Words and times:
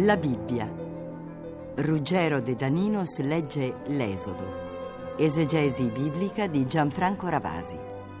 La 0.00 0.16
Bibbia. 0.16 0.72
Ruggero 1.74 2.40
De 2.40 2.54
Daninos 2.54 3.18
legge 3.18 3.78
L'Esodo. 3.86 5.16
Esegesi 5.16 5.90
biblica 5.90 6.46
di 6.46 6.68
Gianfranco 6.68 7.26
Ravasi. 7.26 7.76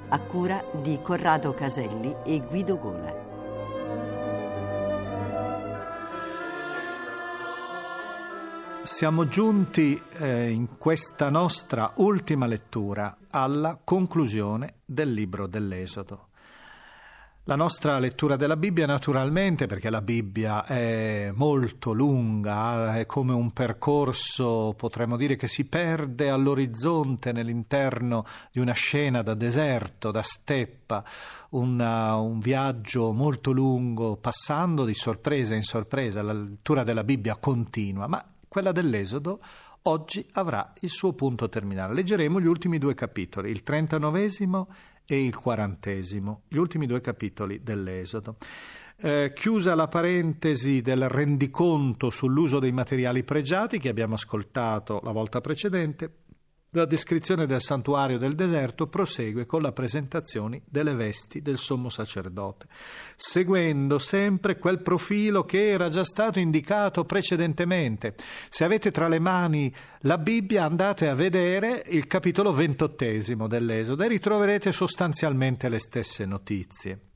A 0.08 0.20
cura 0.22 0.64
di 0.82 0.98
Corrado 1.00 1.54
Caselli 1.54 2.16
e 2.24 2.40
Guido 2.40 2.78
Gola. 2.78 3.14
Siamo 8.82 9.28
giunti 9.28 10.02
eh, 10.14 10.50
in 10.50 10.78
questa 10.78 11.30
nostra 11.30 11.92
ultima 11.98 12.46
lettura 12.46 13.16
alla 13.30 13.78
conclusione 13.84 14.78
del 14.84 15.12
libro 15.12 15.46
dell'Esodo. 15.46 16.27
La 17.48 17.56
nostra 17.56 17.98
lettura 17.98 18.36
della 18.36 18.58
Bibbia 18.58 18.84
naturalmente, 18.84 19.64
perché 19.64 19.88
la 19.88 20.02
Bibbia 20.02 20.66
è 20.66 21.32
molto 21.34 21.94
lunga, 21.94 22.98
è 22.98 23.06
come 23.06 23.32
un 23.32 23.52
percorso, 23.52 24.74
potremmo 24.76 25.16
dire, 25.16 25.34
che 25.36 25.48
si 25.48 25.64
perde 25.66 26.28
all'orizzonte 26.28 27.32
nell'interno 27.32 28.26
di 28.52 28.60
una 28.60 28.74
scena 28.74 29.22
da 29.22 29.32
deserto, 29.32 30.10
da 30.10 30.20
steppa, 30.20 31.02
una, 31.52 32.16
un 32.16 32.38
viaggio 32.38 33.12
molto 33.12 33.50
lungo, 33.50 34.18
passando 34.18 34.84
di 34.84 34.92
sorpresa 34.92 35.54
in 35.54 35.62
sorpresa, 35.62 36.20
la 36.20 36.34
lettura 36.34 36.84
della 36.84 37.02
Bibbia 37.02 37.36
continua, 37.36 38.06
ma 38.08 38.22
quella 38.46 38.72
dell'Esodo 38.72 39.40
oggi 39.84 40.26
avrà 40.32 40.74
il 40.80 40.90
suo 40.90 41.14
punto 41.14 41.48
terminale. 41.48 41.94
Leggeremo 41.94 42.42
gli 42.42 42.46
ultimi 42.46 42.76
due 42.76 42.92
capitoli, 42.92 43.50
il 43.50 43.62
trentanovesimo 43.62 44.68
e 45.10 45.24
il 45.24 45.34
quarantesimo, 45.34 46.42
gli 46.48 46.58
ultimi 46.58 46.84
due 46.86 47.00
capitoli 47.00 47.62
dell'Esodo. 47.62 48.36
Eh, 49.00 49.32
chiusa 49.34 49.74
la 49.74 49.88
parentesi 49.88 50.82
del 50.82 51.08
rendiconto 51.08 52.10
sull'uso 52.10 52.58
dei 52.58 52.72
materiali 52.72 53.22
pregiati 53.22 53.78
che 53.78 53.88
abbiamo 53.88 54.14
ascoltato 54.14 55.00
la 55.02 55.12
volta 55.12 55.40
precedente, 55.40 56.12
la 56.78 56.86
descrizione 56.86 57.46
del 57.46 57.60
santuario 57.60 58.18
del 58.18 58.34
deserto 58.34 58.86
prosegue 58.86 59.46
con 59.46 59.62
la 59.62 59.72
presentazione 59.72 60.62
delle 60.64 60.94
vesti 60.94 61.42
del 61.42 61.58
sommo 61.58 61.88
sacerdote, 61.88 62.66
seguendo 63.16 63.98
sempre 63.98 64.58
quel 64.58 64.80
profilo 64.80 65.44
che 65.44 65.68
era 65.68 65.88
già 65.88 66.04
stato 66.04 66.38
indicato 66.38 67.04
precedentemente. 67.04 68.14
Se 68.48 68.64
avete 68.64 68.90
tra 68.90 69.08
le 69.08 69.18
mani 69.18 69.74
la 70.02 70.18
Bibbia 70.18 70.64
andate 70.64 71.08
a 71.08 71.14
vedere 71.14 71.84
il 71.88 72.06
capitolo 72.06 72.52
ventottesimo 72.52 73.46
dell'Esodo 73.46 74.02
e 74.02 74.08
ritroverete 74.08 74.72
sostanzialmente 74.72 75.68
le 75.68 75.78
stesse 75.78 76.24
notizie. 76.24 77.07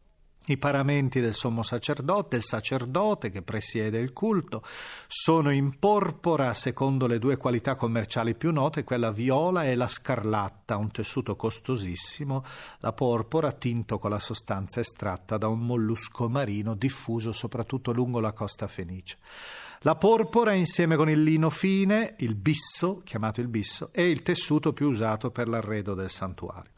I 0.47 0.57
paramenti 0.57 1.21
del 1.21 1.35
sommo 1.35 1.63
sacerdote, 1.63 2.35
il 2.35 2.43
sacerdote 2.43 3.31
che 3.31 3.43
presiede 3.43 3.99
il 3.99 4.13
culto, 4.13 4.63
sono 5.07 5.53
in 5.53 5.79
porpora 5.79 6.53
secondo 6.53 7.07
le 7.07 7.21
due 7.21 7.37
qualità 7.37 7.77
commerciali 7.77 8.35
più 8.35 8.51
note, 8.51 8.83
quella 8.83 9.13
viola 9.13 9.65
e 9.65 9.77
la 9.77 9.87
scarlatta, 9.87 10.77
un 10.77 10.91
tessuto 10.91 11.37
costosissimo, 11.37 12.45
la 12.81 12.93
porpora 12.93 13.53
tinto 13.53 14.01
con 14.01 14.11
la 14.11 14.19
sostanza 14.19 14.81
estratta 14.81 15.39
da 15.39 15.47
un 15.47 15.61
mollusco 15.61 16.29
marino 16.29 16.75
diffuso 16.75 17.33
soprattutto 17.33 17.93
lungo 17.93 18.19
la 18.19 18.33
costa 18.33 18.67
fenice. 18.67 19.19
La 19.83 19.95
porpora 19.95 20.55
insieme 20.55 20.97
con 20.97 21.09
il 21.09 21.23
lino 21.23 21.51
fine, 21.51 22.15
il 22.19 22.35
bisso, 22.35 23.03
chiamato 23.05 23.41
il 23.41 23.49
bisso, 23.49 23.91
è 23.93 24.01
il 24.01 24.23
tessuto 24.23 24.73
più 24.73 24.89
usato 24.89 25.31
per 25.31 25.49
l'arredo 25.49 25.95
del 25.95 26.11
santuario. 26.11 26.71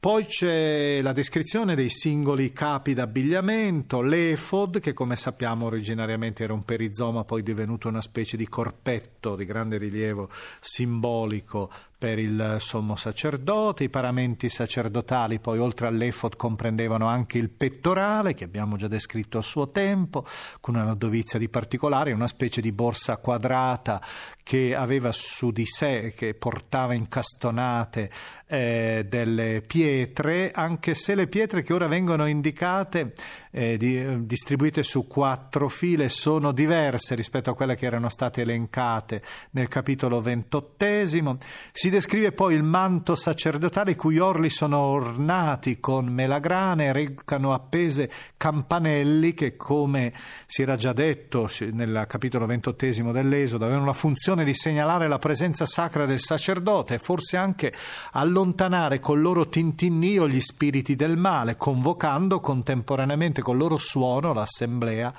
Poi 0.00 0.24
c'è 0.24 1.02
la 1.02 1.12
descrizione 1.12 1.74
dei 1.74 1.90
singoli 1.90 2.54
capi 2.54 2.94
d'abbigliamento, 2.94 4.00
l'efod, 4.00 4.80
che 4.80 4.94
come 4.94 5.14
sappiamo 5.14 5.66
originariamente 5.66 6.42
era 6.42 6.54
un 6.54 6.64
perizoma, 6.64 7.24
poi 7.24 7.42
divenuto 7.42 7.86
una 7.88 8.00
specie 8.00 8.38
di 8.38 8.48
corpetto 8.48 9.36
di 9.36 9.44
grande 9.44 9.76
rilievo 9.76 10.30
simbolico 10.58 11.70
per 12.00 12.18
il 12.18 12.56
sommo 12.60 12.96
sacerdote, 12.96 13.84
i 13.84 13.90
paramenti 13.90 14.48
sacerdotali 14.48 15.38
poi 15.38 15.58
oltre 15.58 15.86
all'efod 15.86 16.34
comprendevano 16.34 17.06
anche 17.06 17.36
il 17.36 17.50
pettorale 17.50 18.32
che 18.32 18.44
abbiamo 18.44 18.78
già 18.78 18.88
descritto 18.88 19.36
a 19.36 19.42
suo 19.42 19.68
tempo, 19.68 20.24
con 20.60 20.76
una 20.76 20.94
dovizia 20.94 21.38
di 21.38 21.50
particolare, 21.50 22.12
una 22.12 22.26
specie 22.26 22.62
di 22.62 22.72
borsa 22.72 23.18
quadrata 23.18 24.00
che 24.42 24.74
aveva 24.74 25.12
su 25.12 25.50
di 25.50 25.66
sé, 25.66 26.14
che 26.16 26.32
portava 26.32 26.94
incastonate 26.94 28.10
eh, 28.46 29.06
delle 29.06 29.62
pietre, 29.64 30.50
anche 30.52 30.94
se 30.94 31.14
le 31.14 31.26
pietre 31.26 31.62
che 31.62 31.74
ora 31.74 31.86
vengono 31.86 32.26
indicate, 32.26 33.12
eh, 33.50 33.76
di, 33.76 34.26
distribuite 34.26 34.82
su 34.82 35.06
quattro 35.06 35.68
file, 35.68 36.08
sono 36.08 36.50
diverse 36.50 37.14
rispetto 37.14 37.50
a 37.50 37.54
quelle 37.54 37.76
che 37.76 37.84
erano 37.86 38.08
state 38.08 38.40
elencate 38.40 39.22
nel 39.50 39.68
capitolo 39.68 40.20
ventottesimo. 40.20 41.36
Si 41.72 41.89
descrive 41.90 42.32
poi 42.32 42.54
il 42.54 42.62
manto 42.62 43.14
sacerdotale 43.14 43.92
i 43.92 43.96
cui 43.96 44.18
orli 44.18 44.48
sono 44.48 44.78
ornati 44.78 45.78
con 45.80 46.06
melagrane 46.06 46.92
recano 46.92 47.52
appese 47.52 48.10
campanelli 48.36 49.34
che, 49.34 49.56
come 49.56 50.12
si 50.46 50.62
era 50.62 50.76
già 50.76 50.92
detto 50.92 51.48
nel 51.72 52.06
capitolo 52.08 52.46
ventottesimo 52.46 53.12
dell'Esodo, 53.12 53.64
avevano 53.64 53.86
la 53.86 53.92
funzione 53.92 54.44
di 54.44 54.54
segnalare 54.54 55.08
la 55.08 55.18
presenza 55.18 55.66
sacra 55.66 56.06
del 56.06 56.20
sacerdote 56.20 56.94
e 56.94 56.98
forse 56.98 57.36
anche 57.36 57.72
allontanare 58.12 59.00
col 59.00 59.20
loro 59.20 59.48
tintinnio 59.48 60.26
gli 60.28 60.40
spiriti 60.40 60.96
del 60.96 61.16
male, 61.16 61.56
convocando 61.56 62.40
contemporaneamente 62.40 63.42
col 63.42 63.58
loro 63.58 63.76
suono 63.76 64.32
l'assemblea 64.32 65.12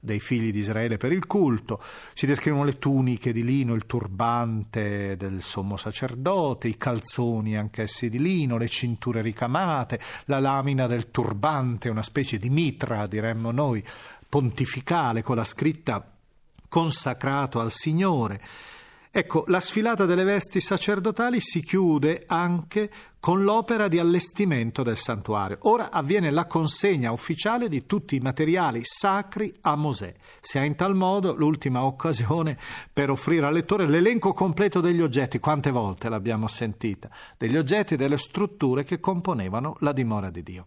dei 0.00 0.20
figli 0.20 0.52
di 0.52 0.60
Israele 0.60 0.96
per 0.96 1.12
il 1.12 1.26
culto, 1.26 1.82
si 2.14 2.26
descrivono 2.26 2.64
le 2.64 2.78
tuniche 2.78 3.32
di 3.32 3.42
lino, 3.42 3.74
il 3.74 3.86
turbante 3.86 5.16
del 5.16 5.42
sommo 5.42 5.76
sacerdote, 5.76 6.68
i 6.68 6.76
calzoni 6.76 7.56
anch'essi 7.56 8.08
di 8.08 8.18
lino, 8.18 8.58
le 8.58 8.68
cinture 8.68 9.22
ricamate, 9.22 10.00
la 10.26 10.38
lamina 10.38 10.86
del 10.86 11.10
turbante, 11.10 11.88
una 11.88 12.02
specie 12.02 12.38
di 12.38 12.50
mitra, 12.50 13.06
diremmo 13.06 13.50
noi, 13.50 13.84
pontificale 14.28 15.22
con 15.22 15.36
la 15.36 15.44
scritta 15.44 16.12
consacrato 16.68 17.60
al 17.60 17.72
Signore. 17.72 18.40
Ecco, 19.10 19.44
la 19.46 19.60
sfilata 19.60 20.04
delle 20.04 20.24
vesti 20.24 20.60
sacerdotali 20.60 21.40
si 21.40 21.62
chiude 21.62 22.24
anche 22.26 22.90
con 23.18 23.42
l'opera 23.42 23.88
di 23.88 23.98
allestimento 23.98 24.82
del 24.82 24.98
santuario. 24.98 25.58
Ora 25.62 25.90
avviene 25.90 26.30
la 26.30 26.46
consegna 26.46 27.10
ufficiale 27.10 27.68
di 27.68 27.86
tutti 27.86 28.16
i 28.16 28.20
materiali 28.20 28.80
sacri 28.82 29.52
a 29.62 29.76
Mosè. 29.76 30.14
Si 30.40 30.58
ha 30.58 30.64
in 30.64 30.76
tal 30.76 30.94
modo 30.94 31.34
l'ultima 31.34 31.84
occasione 31.84 32.58
per 32.92 33.10
offrire 33.10 33.46
al 33.46 33.54
lettore 33.54 33.86
l'elenco 33.86 34.32
completo 34.32 34.80
degli 34.80 35.00
oggetti, 35.00 35.38
quante 35.38 35.70
volte 35.70 36.08
l'abbiamo 36.08 36.46
sentita, 36.46 37.08
degli 37.36 37.56
oggetti 37.56 37.94
e 37.94 37.96
delle 37.96 38.18
strutture 38.18 38.84
che 38.84 39.00
componevano 39.00 39.76
la 39.80 39.92
dimora 39.92 40.30
di 40.30 40.42
Dio. 40.42 40.66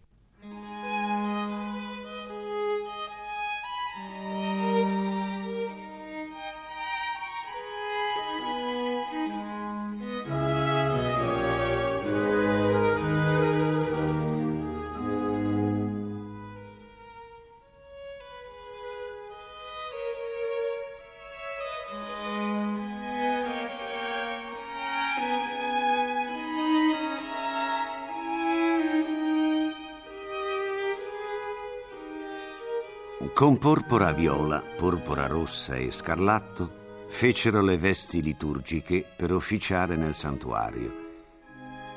Con 33.34 33.56
porpora 33.56 34.12
viola, 34.12 34.60
porpora 34.60 35.26
rossa 35.26 35.74
e 35.74 35.90
scarlatto 35.90 37.06
fecero 37.08 37.62
le 37.62 37.78
vesti 37.78 38.22
liturgiche 38.22 39.04
per 39.16 39.32
officiare 39.32 39.96
nel 39.96 40.14
santuario. 40.14 40.92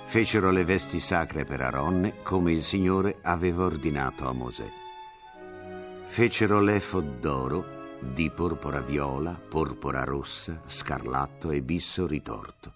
Fecero 0.05 0.49
le 0.49 0.63
vesti 0.63 0.99
sacre 1.01 1.43
per 1.43 1.59
Aronne 1.59 2.21
come 2.23 2.53
il 2.53 2.63
Signore 2.63 3.17
aveva 3.21 3.65
ordinato 3.65 4.29
a 4.29 4.31
Mosè. 4.31 4.67
Fecero 6.07 6.61
l'efod 6.61 7.19
d'oro 7.19 7.65
di 7.99 8.31
porpora 8.31 8.79
viola, 8.79 9.33
porpora 9.33 10.05
rossa, 10.05 10.61
scarlatto 10.65 11.51
e 11.51 11.61
bisso 11.61 12.07
ritorto. 12.07 12.73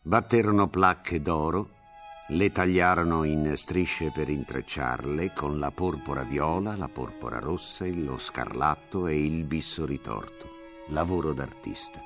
Batterono 0.00 0.68
placche 0.68 1.20
d'oro 1.20 1.76
le 2.30 2.52
tagliarono 2.52 3.24
in 3.24 3.54
strisce 3.56 4.10
per 4.10 4.28
intrecciarle 4.28 5.32
con 5.32 5.58
la 5.58 5.70
porpora 5.70 6.24
viola, 6.24 6.76
la 6.76 6.88
porpora 6.88 7.38
rossa, 7.38 7.86
lo 7.86 8.18
scarlatto 8.18 9.06
e 9.06 9.24
il 9.24 9.44
bisso 9.44 9.86
ritorto, 9.86 10.50
lavoro 10.88 11.32
d'artista. 11.32 12.02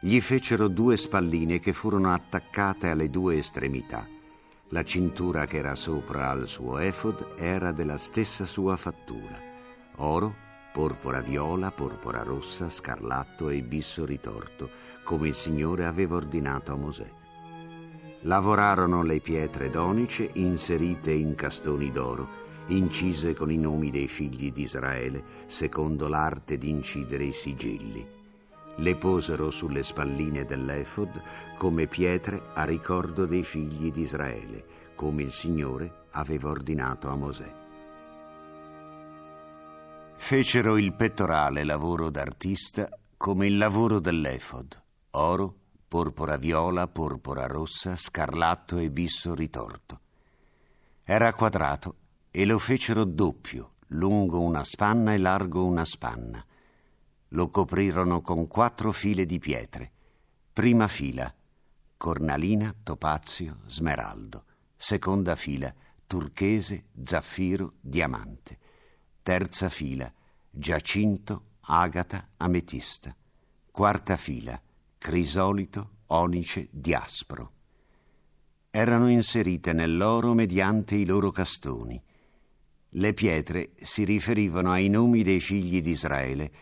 Gli 0.00 0.20
fecero 0.20 0.68
due 0.68 0.98
spalline 0.98 1.60
che 1.60 1.72
furono 1.72 2.12
attaccate 2.12 2.88
alle 2.90 3.08
due 3.08 3.38
estremità. 3.38 4.06
La 4.68 4.84
cintura 4.84 5.46
che 5.46 5.58
era 5.58 5.76
sopra 5.76 6.28
al 6.28 6.46
suo 6.46 6.76
efod 6.78 7.34
era 7.38 7.72
della 7.72 7.98
stessa 7.98 8.44
sua 8.44 8.76
fattura, 8.76 9.40
oro, 9.96 10.34
porpora 10.74 11.22
viola, 11.22 11.70
porpora 11.70 12.22
rossa, 12.22 12.68
scarlatto 12.68 13.48
e 13.48 13.62
bisso 13.62 14.04
ritorto, 14.04 14.68
come 15.04 15.28
il 15.28 15.34
Signore 15.34 15.86
aveva 15.86 16.16
ordinato 16.16 16.72
a 16.72 16.76
Mosè. 16.76 17.20
Lavorarono 18.22 19.02
le 19.02 19.20
pietre 19.20 19.68
donice 19.68 20.30
inserite 20.34 21.10
in 21.10 21.34
castoni 21.34 21.90
d'oro, 21.90 22.40
incise 22.66 23.34
con 23.34 23.50
i 23.50 23.56
nomi 23.56 23.90
dei 23.90 24.06
figli 24.06 24.52
di 24.52 24.62
Israele, 24.62 25.24
secondo 25.46 26.06
l'arte 26.06 26.56
di 26.56 26.70
incidere 26.70 27.24
i 27.24 27.32
sigilli. 27.32 28.06
Le 28.76 28.96
posero 28.96 29.50
sulle 29.50 29.82
spalline 29.82 30.44
dell'efod 30.44 31.20
come 31.56 31.86
pietre 31.88 32.42
a 32.54 32.64
ricordo 32.64 33.26
dei 33.26 33.42
figli 33.42 33.90
di 33.90 34.02
Israele, 34.02 34.64
come 34.94 35.22
il 35.22 35.32
Signore 35.32 36.06
aveva 36.12 36.50
ordinato 36.50 37.08
a 37.08 37.16
Mosè. 37.16 37.52
Fecero 40.16 40.76
il 40.76 40.92
pettorale 40.94 41.64
lavoro 41.64 42.08
d'artista 42.08 42.88
come 43.16 43.48
il 43.48 43.56
lavoro 43.56 43.98
dell'efod, 43.98 44.80
oro, 45.10 45.56
porpora 45.92 46.38
viola, 46.38 46.88
porpora 46.88 47.44
rossa, 47.46 47.96
scarlatto 47.96 48.78
e 48.78 48.90
bisso 48.90 49.34
ritorto. 49.34 50.00
Era 51.04 51.34
quadrato 51.34 51.96
e 52.30 52.46
lo 52.46 52.58
fecero 52.58 53.04
doppio, 53.04 53.74
lungo 53.88 54.40
una 54.40 54.64
spanna 54.64 55.12
e 55.12 55.18
largo 55.18 55.66
una 55.66 55.84
spanna. 55.84 56.42
Lo 57.28 57.50
coprirono 57.50 58.22
con 58.22 58.48
quattro 58.48 58.90
file 58.90 59.26
di 59.26 59.38
pietre. 59.38 59.92
Prima 60.50 60.88
fila, 60.88 61.30
cornalina, 61.98 62.74
topazio, 62.82 63.58
smeraldo. 63.66 64.44
Seconda 64.74 65.36
fila, 65.36 65.74
turchese, 66.06 66.86
zaffiro, 67.04 67.74
diamante. 67.82 68.58
Terza 69.22 69.68
fila, 69.68 70.10
giacinto, 70.48 71.48
agata, 71.60 72.30
ametista. 72.38 73.14
Quarta 73.70 74.16
fila, 74.16 74.58
crisolito, 75.02 75.94
onice, 76.06 76.68
diaspro. 76.70 77.54
Erano 78.70 79.10
inserite 79.10 79.72
nell'oro 79.72 80.32
mediante 80.32 80.94
i 80.94 81.04
loro 81.04 81.32
castoni. 81.32 82.00
Le 82.90 83.12
pietre 83.12 83.72
si 83.74 84.04
riferivano 84.04 84.70
ai 84.70 84.88
nomi 84.88 85.24
dei 85.24 85.40
figli 85.40 85.82
di 85.82 85.90
Israele. 85.90 86.52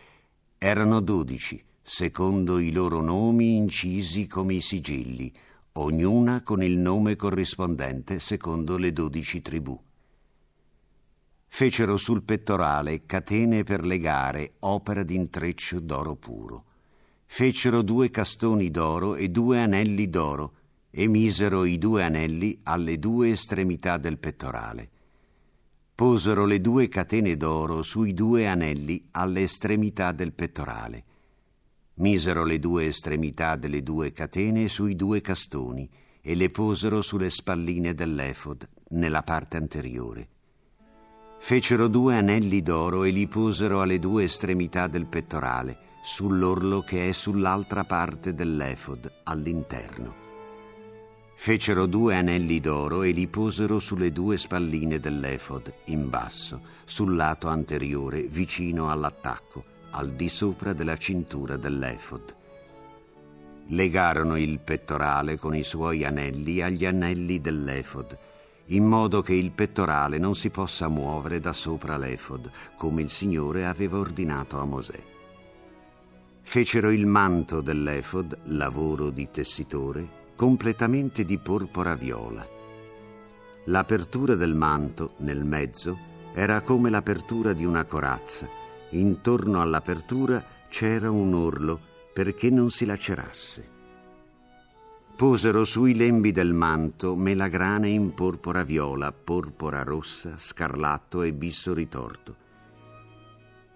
Erano 0.57 1.01
dodici, 1.01 1.63
secondo 1.83 2.57
i 2.57 2.71
loro 2.71 2.99
nomi 2.99 3.57
incisi 3.57 4.25
come 4.25 4.55
i 4.55 4.61
sigilli, 4.61 5.31
ognuna 5.73 6.41
con 6.41 6.63
il 6.63 6.79
nome 6.79 7.15
corrispondente 7.15 8.17
secondo 8.17 8.75
le 8.77 8.91
dodici 8.91 9.43
tribù. 9.43 9.79
Fecero 11.45 11.95
sul 11.97 12.23
pettorale 12.23 13.05
catene 13.05 13.63
per 13.63 13.85
legare, 13.85 14.53
opera 14.61 15.03
d'intreccio 15.03 15.79
d'oro 15.79 16.15
puro 16.15 16.65
fecero 17.33 17.81
due 17.81 18.09
castoni 18.09 18.69
d'oro 18.69 19.15
e 19.15 19.29
due 19.29 19.61
anelli 19.61 20.09
d'oro 20.09 20.53
e 20.91 21.07
misero 21.07 21.63
i 21.63 21.77
due 21.77 22.03
anelli 22.03 22.59
alle 22.63 22.99
due 22.99 23.29
estremità 23.29 23.95
del 23.95 24.17
pettorale. 24.17 24.89
Posero 25.95 26.43
le 26.43 26.59
due 26.59 26.89
catene 26.89 27.37
d'oro 27.37 27.83
sui 27.83 28.13
due 28.13 28.47
anelli 28.47 29.07
alle 29.11 29.43
estremità 29.43 30.11
del 30.11 30.33
pettorale. 30.33 31.05
Misero 31.95 32.43
le 32.43 32.59
due 32.59 32.87
estremità 32.87 33.55
delle 33.55 33.81
due 33.81 34.11
catene 34.11 34.67
sui 34.67 34.97
due 34.97 35.21
castoni 35.21 35.89
e 36.19 36.35
le 36.35 36.49
posero 36.49 37.01
sulle 37.01 37.29
spalline 37.29 37.93
dell'efod, 37.93 38.67
nella 38.89 39.23
parte 39.23 39.55
anteriore. 39.55 40.27
Fecero 41.39 41.87
due 41.87 42.17
anelli 42.17 42.61
d'oro 42.61 43.05
e 43.05 43.09
li 43.09 43.25
posero 43.27 43.79
alle 43.79 43.99
due 43.99 44.25
estremità 44.25 44.87
del 44.87 45.05
pettorale, 45.05 45.90
sull'orlo 46.01 46.81
che 46.81 47.09
è 47.09 47.11
sull'altra 47.11 47.83
parte 47.83 48.33
dell'efod, 48.33 49.11
all'interno. 49.23 50.15
Fecero 51.35 51.85
due 51.85 52.15
anelli 52.15 52.59
d'oro 52.59 53.01
e 53.01 53.11
li 53.11 53.27
posero 53.27 53.79
sulle 53.79 54.11
due 54.11 54.37
spalline 54.37 54.99
dell'efod, 54.99 55.73
in 55.85 56.09
basso, 56.09 56.61
sul 56.85 57.15
lato 57.15 57.47
anteriore, 57.47 58.21
vicino 58.23 58.91
all'attacco, 58.91 59.63
al 59.91 60.11
di 60.11 60.29
sopra 60.29 60.73
della 60.73 60.97
cintura 60.97 61.57
dell'efod. 61.57 62.35
Legarono 63.67 64.37
il 64.37 64.59
pettorale 64.59 65.37
con 65.37 65.55
i 65.55 65.63
suoi 65.63 66.03
anelli 66.03 66.61
agli 66.61 66.85
anelli 66.85 67.41
dell'efod, 67.41 68.17
in 68.67 68.85
modo 68.85 69.21
che 69.21 69.33
il 69.33 69.51
pettorale 69.51 70.17
non 70.17 70.35
si 70.35 70.49
possa 70.49 70.87
muovere 70.87 71.39
da 71.39 71.53
sopra 71.53 71.97
l'efod, 71.97 72.51
come 72.77 73.01
il 73.01 73.09
Signore 73.09 73.65
aveva 73.65 73.97
ordinato 73.97 74.59
a 74.59 74.65
Mosè. 74.65 75.10
Fecero 76.43 76.91
il 76.91 77.05
manto 77.05 77.61
dell'efod, 77.61 78.37
lavoro 78.45 79.09
di 79.09 79.29
tessitore, 79.31 80.19
completamente 80.35 81.23
di 81.23 81.37
porpora 81.37 81.95
viola. 81.95 82.45
L'apertura 83.65 84.35
del 84.35 84.53
manto, 84.53 85.13
nel 85.17 85.45
mezzo, 85.45 85.97
era 86.33 86.61
come 86.61 86.89
l'apertura 86.89 87.53
di 87.53 87.63
una 87.63 87.85
corazza. 87.85 88.47
Intorno 88.89 89.61
all'apertura 89.61 90.43
c'era 90.67 91.09
un 91.09 91.33
orlo 91.33 91.79
perché 92.11 92.49
non 92.49 92.69
si 92.69 92.85
lacerasse. 92.85 93.69
Posero 95.15 95.63
sui 95.63 95.95
lembi 95.95 96.31
del 96.31 96.53
manto 96.53 97.15
melagrane 97.15 97.87
in 97.87 98.13
porpora 98.13 98.63
viola, 98.63 99.11
porpora 99.11 99.83
rossa, 99.83 100.33
scarlatto 100.35 101.21
e 101.21 101.31
bisso 101.31 101.73
ritorto. 101.73 102.35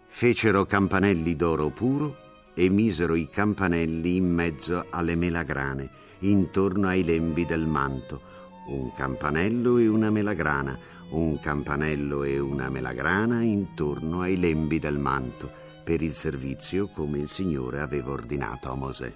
Fecero 0.08 0.66
campanelli 0.66 1.36
d'oro 1.36 1.70
puro 1.70 2.25
e 2.56 2.70
misero 2.70 3.16
i 3.16 3.30
campanelli 3.30 4.16
in 4.16 4.34
mezzo 4.34 4.86
alle 4.90 5.16
melagrane, 5.16 5.90
intorno 6.20 6.88
ai 6.88 7.04
lembi 7.04 7.46
del 7.46 7.68
manto, 7.68 8.34
un 8.68 8.92
campanello 8.94 9.78
e 9.78 9.88
una 9.88 10.10
melagrana, 10.10 10.78
un 11.10 11.40
campanello 11.40 12.24
e 12.24 12.40
una 12.40 12.70
melagrana 12.70 13.44
intorno 13.44 14.22
ai 14.22 14.40
lembi 14.40 14.80
del 14.80 14.98
manto, 14.98 15.52
per 15.84 16.02
il 16.02 16.16
servizio 16.16 16.88
come 16.88 17.20
il 17.20 17.30
Signore 17.30 17.82
aveva 17.82 18.12
ordinato 18.12 18.72
a 18.72 18.76
Mosè. 18.76 19.14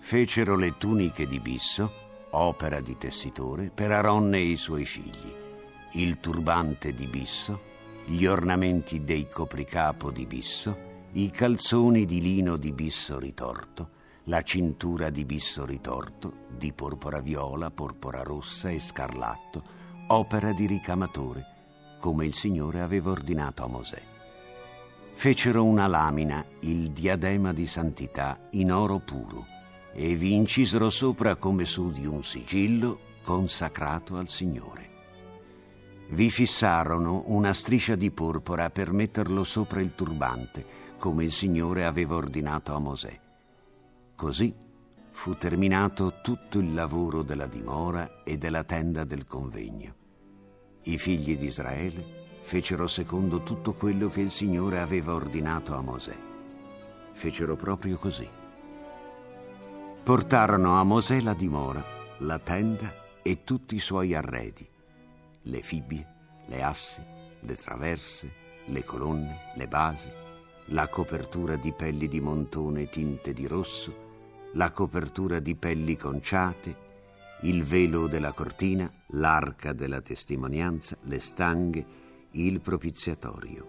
Fecero 0.00 0.56
le 0.56 0.74
tuniche 0.78 1.28
di 1.28 1.38
bisso, 1.38 1.92
opera 2.30 2.80
di 2.80 2.96
tessitore, 2.96 3.70
per 3.72 3.92
Aronne 3.92 4.38
e 4.38 4.42
i 4.42 4.56
suoi 4.56 4.84
figli, 4.84 5.32
il 5.92 6.18
turbante 6.18 6.92
di 6.92 7.06
bisso, 7.06 7.60
gli 8.06 8.24
ornamenti 8.24 9.04
dei 9.04 9.28
copricapo 9.28 10.10
di 10.10 10.26
bisso, 10.26 10.90
i 11.14 11.30
calzoni 11.30 12.06
di 12.06 12.22
lino 12.22 12.56
di 12.56 12.72
bisso 12.72 13.18
ritorto, 13.18 13.90
la 14.24 14.40
cintura 14.40 15.10
di 15.10 15.26
bisso 15.26 15.66
ritorto, 15.66 16.46
di 16.56 16.72
porpora 16.72 17.20
viola, 17.20 17.70
porpora 17.70 18.22
rossa 18.22 18.70
e 18.70 18.80
scarlatto, 18.80 19.62
opera 20.08 20.52
di 20.52 20.64
ricamatore, 20.66 21.44
come 22.00 22.24
il 22.24 22.32
Signore 22.32 22.80
aveva 22.80 23.10
ordinato 23.10 23.62
a 23.62 23.66
Mosè. 23.66 24.02
Fecero 25.12 25.64
una 25.64 25.86
lamina, 25.86 26.42
il 26.60 26.90
diadema 26.92 27.52
di 27.52 27.66
santità, 27.66 28.48
in 28.52 28.72
oro 28.72 28.98
puro, 28.98 29.46
e 29.92 30.16
vi 30.16 30.32
incisero 30.32 30.88
sopra 30.88 31.36
come 31.36 31.66
su 31.66 31.90
di 31.90 32.06
un 32.06 32.24
sigillo 32.24 33.00
consacrato 33.22 34.16
al 34.16 34.28
Signore. 34.28 34.88
Vi 36.08 36.30
fissarono 36.30 37.24
una 37.26 37.52
striscia 37.52 37.96
di 37.96 38.10
porpora 38.10 38.70
per 38.70 38.92
metterlo 38.92 39.44
sopra 39.44 39.82
il 39.82 39.94
turbante, 39.94 40.80
come 41.02 41.24
il 41.24 41.32
Signore 41.32 41.84
aveva 41.84 42.14
ordinato 42.14 42.76
a 42.76 42.78
Mosè. 42.78 43.20
Così 44.14 44.54
fu 45.10 45.36
terminato 45.36 46.20
tutto 46.22 46.60
il 46.60 46.72
lavoro 46.74 47.22
della 47.22 47.48
dimora 47.48 48.22
e 48.22 48.38
della 48.38 48.62
tenda 48.62 49.02
del 49.02 49.26
convegno. 49.26 49.94
I 50.82 50.98
figli 50.98 51.36
di 51.36 51.46
Israele 51.46 52.38
fecero 52.42 52.86
secondo 52.86 53.42
tutto 53.42 53.72
quello 53.72 54.08
che 54.10 54.20
il 54.20 54.30
Signore 54.30 54.78
aveva 54.78 55.12
ordinato 55.12 55.74
a 55.74 55.80
Mosè. 55.80 56.16
Fecero 57.10 57.56
proprio 57.56 57.96
così. 57.96 58.28
Portarono 60.04 60.78
a 60.78 60.84
Mosè 60.84 61.20
la 61.20 61.34
dimora, 61.34 61.84
la 62.18 62.38
tenda 62.38 62.94
e 63.22 63.42
tutti 63.42 63.74
i 63.74 63.80
suoi 63.80 64.14
arredi, 64.14 64.68
le 65.42 65.62
fibbie, 65.62 66.06
le 66.46 66.62
assi, 66.62 67.02
le 67.40 67.56
traverse, 67.56 68.32
le 68.66 68.84
colonne, 68.84 69.50
le 69.56 69.66
basi, 69.66 70.22
la 70.72 70.88
copertura 70.88 71.56
di 71.56 71.70
pelli 71.72 72.08
di 72.08 72.18
montone 72.18 72.88
tinte 72.88 73.34
di 73.34 73.46
rosso, 73.46 74.50
la 74.54 74.70
copertura 74.70 75.38
di 75.38 75.54
pelli 75.54 75.96
conciate, 75.96 76.90
il 77.42 77.62
velo 77.62 78.06
della 78.06 78.32
cortina, 78.32 78.90
l'arca 79.08 79.74
della 79.74 80.00
testimonianza, 80.00 80.96
le 81.02 81.20
stanghe, 81.20 81.86
il 82.32 82.62
propiziatorio, 82.62 83.68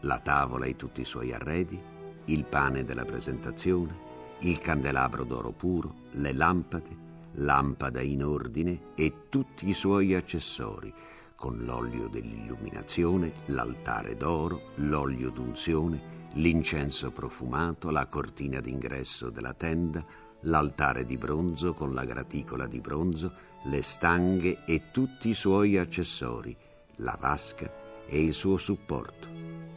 la 0.00 0.20
tavola 0.20 0.64
e 0.64 0.74
tutti 0.74 1.02
i 1.02 1.04
suoi 1.04 1.34
arredi, 1.34 1.78
il 2.24 2.44
pane 2.44 2.82
della 2.84 3.04
presentazione, 3.04 3.94
il 4.40 4.58
candelabro 4.58 5.24
d'oro 5.24 5.52
puro, 5.52 5.96
le 6.12 6.32
lampade, 6.32 6.96
lampada 7.32 8.00
in 8.00 8.24
ordine 8.24 8.80
e 8.94 9.28
tutti 9.28 9.68
i 9.68 9.74
suoi 9.74 10.14
accessori, 10.14 10.90
con 11.36 11.58
l'olio 11.58 12.08
dell'illuminazione, 12.08 13.32
l'altare 13.46 14.16
d'oro, 14.16 14.70
l'olio 14.76 15.28
d'unzione, 15.28 16.11
l'incenso 16.34 17.10
profumato, 17.10 17.90
la 17.90 18.06
cortina 18.06 18.60
d'ingresso 18.60 19.30
della 19.30 19.54
tenda, 19.54 20.04
l'altare 20.42 21.04
di 21.04 21.16
bronzo 21.16 21.74
con 21.74 21.94
la 21.94 22.04
graticola 22.04 22.66
di 22.66 22.80
bronzo, 22.80 23.32
le 23.64 23.82
stanghe 23.82 24.64
e 24.64 24.90
tutti 24.90 25.28
i 25.28 25.34
suoi 25.34 25.78
accessori, 25.78 26.56
la 26.96 27.16
vasca 27.20 27.70
e 28.06 28.20
il 28.20 28.32
suo 28.32 28.56
supporto, 28.56 29.28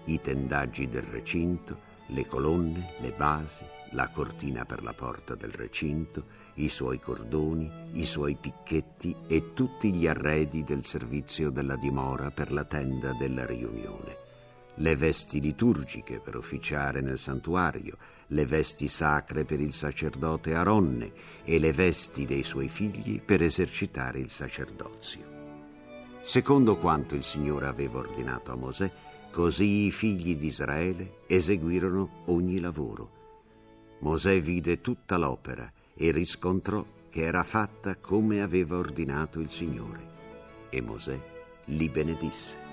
i 0.05 0.19
tendaggi 0.21 0.88
del 0.88 1.03
recinto, 1.03 1.93
le 2.07 2.25
colonne, 2.25 2.93
le 3.00 3.12
basi, 3.12 3.63
la 3.91 4.09
cortina 4.09 4.65
per 4.65 4.83
la 4.83 4.93
porta 4.93 5.35
del 5.35 5.51
recinto, 5.51 6.43
i 6.55 6.69
suoi 6.69 7.00
cordoni, 7.00 7.69
i 7.93 8.05
suoi 8.05 8.35
picchetti 8.35 9.15
e 9.27 9.53
tutti 9.53 9.93
gli 9.93 10.07
arredi 10.07 10.63
del 10.63 10.83
servizio 10.83 11.50
della 11.50 11.75
dimora 11.75 12.31
per 12.31 12.51
la 12.51 12.63
tenda 12.63 13.13
della 13.13 13.45
riunione, 13.45 14.17
le 14.75 14.96
vesti 14.96 15.39
liturgiche 15.39 16.20
per 16.20 16.36
officiare 16.36 17.01
nel 17.01 17.17
santuario, 17.17 17.98
le 18.27 18.46
vesti 18.46 18.88
sacre 18.88 19.46
per 19.46 19.62
il 19.62 19.74
sacerdote 19.74 20.55
Aronne 20.55 21.12
e 21.44 21.60
le 21.60 21.72
vesti 21.72 22.25
dei 22.25 22.44
suoi 22.44 22.67
figli 22.67 23.22
per 23.22 23.41
esercitare 23.41 24.20
il 24.20 24.29
sacerdozio. 24.29 25.34
Secondo 26.22 26.77
quanto 26.77 27.15
il 27.15 27.24
Signore 27.24 27.67
aveva 27.67 28.00
ordinato 28.00 28.51
a 28.51 28.55
Mosè, 28.55 28.91
così 29.32 29.86
i 29.86 29.91
figli 29.91 30.36
di 30.36 30.48
Israele 30.48 31.20
eseguirono 31.27 32.24
ogni 32.25 32.60
lavoro. 32.60 33.12
Mosè 34.00 34.41
vide 34.41 34.82
tutta 34.82 35.17
l'opera 35.17 35.72
e 35.94 36.12
riscontrò 36.12 36.84
che 37.10 37.22
era 37.22 37.44
fatta 37.44 37.96
come 37.96 38.41
aveva 38.41 38.77
ordinato 38.77 39.39
il 39.39 39.50
Signore. 39.50 40.13
E 40.70 40.82
Mosè 40.82 41.17
li 41.65 41.89
benedisse. 41.89 42.64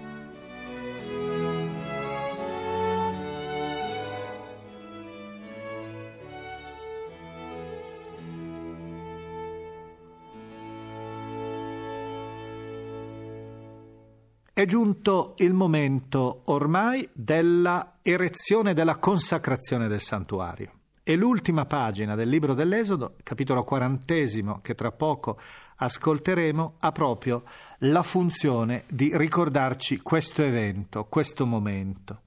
È 14.55 14.67
giunto 14.67 15.33
il 15.39 15.55
momento 15.55 16.43
ormai 16.47 17.09
della 17.15 18.01
erezione 18.03 18.75
della 18.75 18.97
consacrazione 18.97 19.89
del 19.89 20.03
santuario. 20.03 20.73
E 21.03 21.17
l'ultima 21.17 21.65
pagina 21.65 22.15
del 22.15 22.29
libro 22.29 22.53
dell'Esodo, 22.53 23.15
capitolo 23.23 23.65
quarantesimo, 23.65 24.61
che 24.61 24.75
tra 24.75 24.93
poco 24.93 25.39
ascolteremo, 25.77 26.75
ha 26.81 26.93
proprio 26.93 27.45
la 27.79 28.03
funzione 28.03 28.85
di 28.91 29.17
ricordarci 29.17 30.03
questo 30.03 30.43
evento, 30.43 31.07
questo 31.07 31.47
momento. 31.47 32.21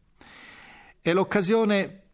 È 1.00 1.14
l'occasione 1.14 2.05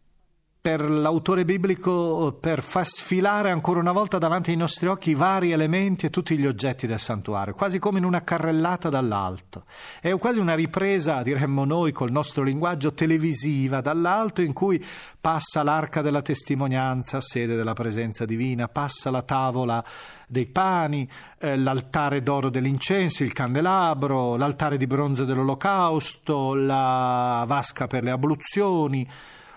per 0.62 0.88
l'autore 0.88 1.44
biblico 1.44 2.38
per 2.40 2.62
far 2.62 2.86
sfilare 2.86 3.50
ancora 3.50 3.80
una 3.80 3.90
volta 3.90 4.18
davanti 4.18 4.50
ai 4.52 4.56
nostri 4.56 4.86
occhi 4.86 5.10
i 5.10 5.14
vari 5.14 5.50
elementi 5.50 6.06
e 6.06 6.10
tutti 6.10 6.38
gli 6.38 6.46
oggetti 6.46 6.86
del 6.86 7.00
santuario, 7.00 7.52
quasi 7.52 7.80
come 7.80 7.98
in 7.98 8.04
una 8.04 8.22
carrellata 8.22 8.88
dall'alto. 8.88 9.64
È 10.00 10.16
quasi 10.18 10.38
una 10.38 10.54
ripresa, 10.54 11.24
diremmo 11.24 11.64
noi, 11.64 11.90
col 11.90 12.12
nostro 12.12 12.44
linguaggio 12.44 12.94
televisiva 12.94 13.80
dall'alto 13.80 14.40
in 14.40 14.52
cui 14.52 14.80
passa 15.20 15.64
l'arca 15.64 16.00
della 16.00 16.22
testimonianza, 16.22 17.20
sede 17.20 17.56
della 17.56 17.72
presenza 17.72 18.24
divina, 18.24 18.68
passa 18.68 19.10
la 19.10 19.22
tavola 19.22 19.84
dei 20.28 20.46
pani, 20.46 21.10
eh, 21.40 21.56
l'altare 21.56 22.22
d'oro 22.22 22.50
dell'incenso, 22.50 23.24
il 23.24 23.32
candelabro, 23.32 24.36
l'altare 24.36 24.76
di 24.76 24.86
bronzo 24.86 25.24
dell'olocausto, 25.24 26.54
la 26.54 27.42
vasca 27.48 27.88
per 27.88 28.04
le 28.04 28.12
abluzioni, 28.12 29.08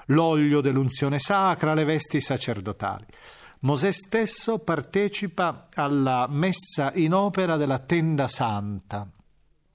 l'olio 0.05 0.61
dell'unzione 0.61 1.19
sacra, 1.19 1.73
le 1.73 1.83
vesti 1.83 2.21
sacerdotali. 2.21 3.05
Mosè 3.59 3.91
stesso 3.91 4.59
partecipa 4.59 5.69
alla 5.73 6.27
messa 6.29 6.91
in 6.95 7.13
opera 7.13 7.57
della 7.57 7.79
tenda 7.79 8.27
santa, 8.27 9.09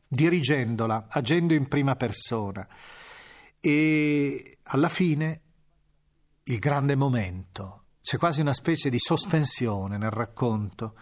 dirigendola, 0.06 1.06
agendo 1.08 1.54
in 1.54 1.66
prima 1.66 1.96
persona. 1.96 2.66
E 3.58 4.58
alla 4.62 4.88
fine 4.88 5.40
il 6.44 6.58
grande 6.58 6.94
momento. 6.94 7.84
C'è 8.02 8.16
quasi 8.16 8.40
una 8.40 8.54
specie 8.54 8.90
di 8.90 8.98
sospensione 8.98 9.98
nel 9.98 10.10
racconto, 10.10 10.94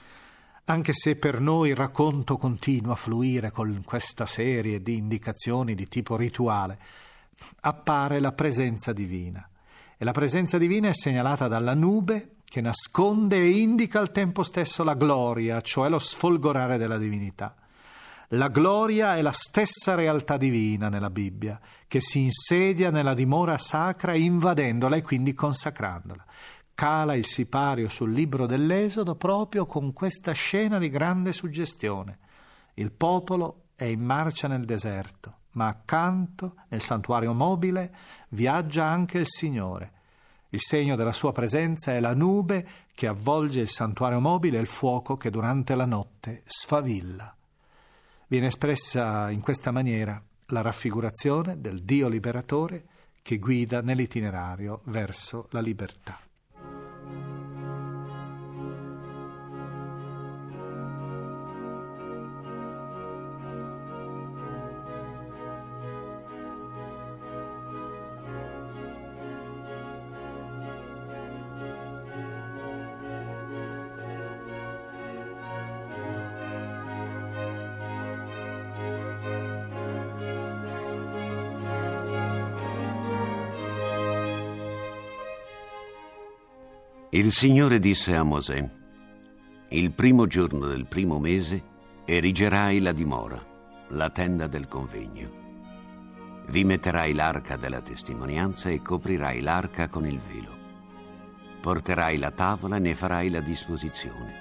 anche 0.65 0.93
se 0.93 1.17
per 1.17 1.41
noi 1.41 1.71
il 1.71 1.77
racconto 1.77 2.37
continua 2.37 2.93
a 2.93 2.97
fluire 2.97 3.51
con 3.51 3.83
questa 3.85 4.27
serie 4.27 4.83
di 4.83 4.97
indicazioni 4.97 5.75
di 5.75 5.87
tipo 5.89 6.17
rituale 6.17 6.79
appare 7.61 8.21
la 8.21 8.33
presenza 8.33 8.93
divina. 8.93 9.49
E 9.97 10.05
la 10.05 10.13
presenza 10.13 10.59
divina 10.59 10.89
è 10.89 10.95
segnalata 10.95 11.49
dalla 11.49 11.75
nube 11.75 12.37
che 12.45 12.61
nasconde 12.61 13.37
e 13.37 13.49
indica 13.49 14.01
al 14.01 14.13
tempo 14.13 14.43
stesso 14.43 14.85
la 14.85 14.95
gloria, 14.95 15.61
cioè 15.61 15.89
lo 15.89 15.99
sfolgorare 15.99 16.79
della 16.79 16.99
divinità. 16.99 17.55
La 18.33 18.49
gloria 18.49 19.17
è 19.17 19.23
la 19.23 19.33
stessa 19.33 19.95
realtà 19.95 20.37
divina 20.37 20.89
nella 20.89 21.11
Bibbia, 21.11 21.59
che 21.87 22.01
si 22.01 22.21
insedia 22.21 22.91
nella 22.91 23.15
dimora 23.15 23.59
sacra 23.59 24.15
invadendola 24.15 24.97
e 24.97 25.03
quindi 25.03 25.35
consacrandola. 25.35 26.25
Cala 26.75 27.15
il 27.15 27.25
sipario 27.27 27.89
sul 27.89 28.13
libro 28.13 28.47
dell'Esodo 28.47 29.17
proprio 29.17 29.67
con 29.67 29.93
questa 29.93 30.33
scena 30.33 30.79
di 30.79 30.91
grande 30.91 31.33
suggestione. 31.33 32.19
Il 32.75 32.93
popolo 32.93 33.71
è 33.75 33.85
in 33.85 34.01
marcia 34.01 34.47
nel 34.47 34.65
deserto 34.65 35.38
ma 35.53 35.69
accanto, 35.69 36.57
nel 36.69 36.81
santuario 36.81 37.33
mobile, 37.33 37.95
viaggia 38.31 38.85
anche 38.85 39.19
il 39.19 39.27
Signore. 39.27 39.93
Il 40.51 40.61
segno 40.61 40.97
della 40.97 41.13
sua 41.13 41.33
presenza 41.33 41.93
è 41.93 42.01
la 42.01 42.15
nube 42.15 42.67
che 42.95 43.07
avvolge 43.07 43.61
il 43.61 43.69
santuario 43.69 44.21
mobile 44.21 44.59
e 44.59 44.61
il 44.61 44.67
fuoco 44.67 45.17
che 45.17 45.31
durante 45.31 45.75
la 45.75 45.85
notte 45.85 46.43
sfavilla. 46.47 47.35
Viene 48.27 48.47
espressa 48.47 49.31
in 49.31 49.41
questa 49.41 49.71
maniera 49.71 50.23
la 50.47 50.63
raffigurazione 50.63 51.61
del 51.61 51.83
Dio 51.83 52.09
liberatore 52.09 52.87
che 53.23 53.39
guida 53.39 53.83
nell'itinerario 53.83 54.81
verso 54.85 55.49
la 55.51 55.61
libertà. 55.61 56.19
Il 87.19 87.33
Signore 87.33 87.81
disse 87.81 88.15
a 88.15 88.23
Mosè, 88.23 88.65
il 89.71 89.91
primo 89.91 90.29
giorno 90.29 90.69
del 90.69 90.87
primo 90.87 91.19
mese 91.19 91.61
erigerai 92.05 92.79
la 92.79 92.93
dimora, 92.93 93.45
la 93.89 94.09
tenda 94.11 94.47
del 94.47 94.69
convegno. 94.69 95.29
Vi 96.47 96.63
metterai 96.63 97.13
l'arca 97.15 97.57
della 97.57 97.81
testimonianza 97.81 98.69
e 98.69 98.83
coprirai 98.83 99.41
l'arca 99.41 99.89
con 99.89 100.07
il 100.07 100.21
velo. 100.21 100.57
Porterai 101.61 102.19
la 102.19 102.31
tavola 102.31 102.77
e 102.77 102.79
ne 102.79 102.95
farai 102.95 103.31
la 103.31 103.41
disposizione. 103.41 104.33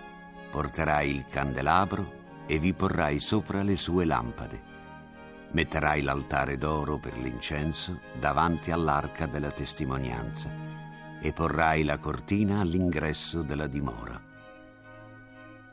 Porterai 0.52 1.10
il 1.10 1.26
candelabro 1.28 2.46
e 2.46 2.60
vi 2.60 2.74
porrai 2.74 3.18
sopra 3.18 3.64
le 3.64 3.76
sue 3.76 4.06
lampade. 4.06 4.62
Metterai 5.50 6.04
l'altare 6.04 6.58
d'oro 6.58 7.00
per 7.00 7.18
l'incenso 7.18 8.02
davanti 8.20 8.70
all'arca 8.70 9.26
della 9.26 9.50
testimonianza 9.50 10.67
e 11.22 11.34
porrai 11.34 11.84
la 11.84 11.98
cortina 11.98 12.60
all'ingresso 12.60 13.42
della 13.42 13.68
dimora. 13.68 14.22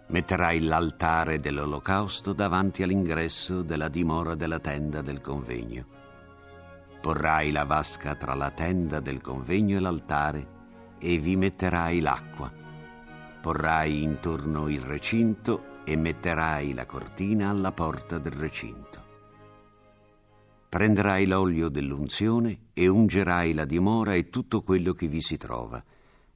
Metterai 0.06 0.60
l'altare 0.62 1.40
dell'olocausto 1.40 2.32
davanti 2.32 2.82
all'ingresso 2.82 3.62
della 3.62 3.88
dimora 3.88 4.34
della 4.34 4.58
tenda 4.58 5.02
del 5.02 5.20
convegno. 5.20 5.86
Porrai 7.00 7.52
la 7.52 7.64
vasca 7.64 8.14
tra 8.14 8.34
la 8.34 8.50
tenda 8.50 9.00
del 9.00 9.20
convegno 9.20 9.76
e 9.76 9.80
l'altare 9.80 10.48
e 10.98 11.18
vi 11.18 11.36
metterai 11.36 12.00
l'acqua. 12.00 12.50
Porrai 13.40 14.02
intorno 14.02 14.68
il 14.68 14.80
recinto 14.80 15.82
e 15.84 15.96
metterai 15.96 16.72
la 16.72 16.86
cortina 16.86 17.50
alla 17.50 17.72
porta 17.72 18.18
del 18.18 18.32
recinto. 18.32 19.03
Prenderai 20.75 21.25
l'olio 21.26 21.69
dell'unzione 21.69 22.71
e 22.73 22.88
ungerai 22.88 23.54
la 23.54 23.64
dimora 23.64 24.14
e 24.14 24.28
tutto 24.28 24.61
quello 24.61 24.93
che 24.93 25.07
vi 25.07 25.23
si 25.23 25.37
trova. 25.37 25.81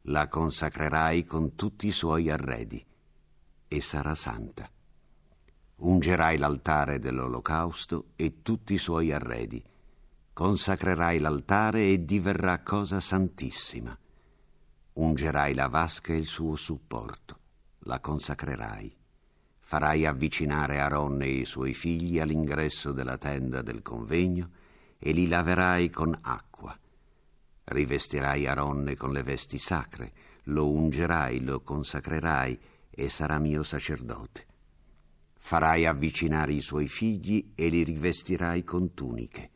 La 0.03 0.29
consacrerai 0.29 1.25
con 1.25 1.57
tutti 1.57 1.89
i 1.89 1.91
suoi 1.91 2.31
arredi 2.31 2.87
e 3.67 3.81
sarà 3.81 4.15
santa. 4.15 4.71
ungerai 5.79 6.39
l'altare 6.39 7.01
dell'olocausto 7.01 8.11
e 8.15 8.43
tutti 8.43 8.75
i 8.75 8.79
suoi 8.79 9.11
arredi, 9.11 9.61
consacrerai 10.33 11.19
l'altare 11.19 11.89
e 11.89 12.05
diverrà 12.05 12.63
cosa 12.63 13.01
santissima. 13.01 13.99
Ungerai 14.93 15.53
la 15.53 15.67
vasca 15.67 16.13
e 16.13 16.17
il 16.19 16.27
suo 16.27 16.55
supporto, 16.55 17.41
la 17.81 17.99
consacrerai. 17.99 18.98
Farai 19.69 20.07
avvicinare 20.07 20.79
Aaron 20.81 21.21
e 21.21 21.29
i 21.29 21.45
suoi 21.45 21.75
figli 21.75 22.19
all'ingresso 22.19 22.91
della 22.91 23.19
tenda 23.19 23.61
del 23.61 23.83
convegno 23.83 24.49
e 24.99 25.13
li 25.13 25.29
laverai 25.29 25.91
con 25.91 26.19
acqua. 26.23 26.75
Rivestirai 27.65 28.47
Aaronne 28.47 28.97
con 28.97 29.13
le 29.13 29.23
vesti 29.23 29.59
sacre, 29.59 30.13
lo 30.45 30.71
ungerai, 30.71 31.43
lo 31.43 31.61
consacrerai 31.61 32.59
e 32.89 33.11
sarà 33.11 33.39
mio 33.39 33.63
sacerdote. 33.63 34.47
Farai 35.37 35.85
avvicinare 35.85 36.55
i 36.55 36.63
suoi 36.63 36.89
figli 36.89 37.53
e 37.55 37.69
li 37.69 37.85
rivestirai 37.85 38.65
con 38.65 38.95
tuniche. 38.95 39.51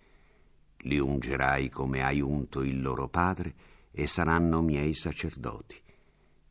Li 0.80 0.98
ungerai 0.98 1.70
come 1.70 2.04
hai 2.04 2.20
unto 2.20 2.60
il 2.60 2.82
loro 2.82 3.08
padre 3.08 3.54
e 3.90 4.06
saranno 4.06 4.60
miei 4.60 4.92
sacerdoti. 4.92 5.82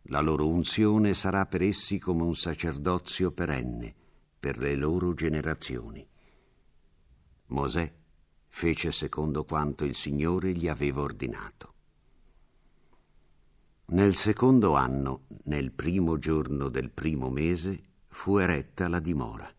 La 0.06 0.20
loro 0.20 0.48
unzione 0.48 1.14
sarà 1.14 1.46
per 1.46 1.62
essi 1.62 2.00
come 2.00 2.24
un 2.24 2.36
sacerdozio 2.36 3.32
perenne 3.32 3.94
per 4.40 4.58
le 4.58 4.76
loro 4.76 5.14
generazioni. 5.14 6.08
Mosè 7.48 7.94
fece 8.48 8.92
secondo 8.92 9.44
quanto 9.46 9.86
il 9.86 9.96
Signore 9.96 10.54
gli 10.54 10.68
aveva 10.68 11.02
ordinato. 11.02 11.74
Nel 13.92 14.16
secondo 14.16 14.76
anno, 14.76 15.26
nel 15.44 15.72
primo 15.72 16.18
giorno 16.18 16.70
del 16.70 16.92
primo 16.92 17.30
mese, 17.30 17.84
fu 18.08 18.38
eretta 18.38 18.88
la 18.88 19.00
dimora. 19.00 19.54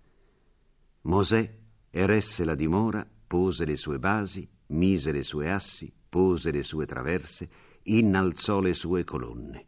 Mosè 1.02 1.58
eresse 1.90 2.44
la 2.44 2.54
dimora, 2.54 3.06
pose 3.26 3.64
le 3.64 3.76
sue 3.76 3.98
basi, 3.98 4.48
mise 4.68 5.12
le 5.12 5.22
sue 5.22 5.50
assi, 5.50 5.92
pose 6.08 6.50
le 6.50 6.62
sue 6.62 6.86
traverse, 6.86 7.48
innalzò 7.84 8.60
le 8.60 8.72
sue 8.72 9.04
colonne, 9.04 9.66